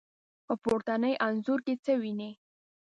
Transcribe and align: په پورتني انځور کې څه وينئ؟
په 0.45 0.53
پورتني 0.63 1.13
انځور 1.25 1.59
کې 1.65 1.73
څه 1.83 1.91
وينئ؟ 2.01 2.31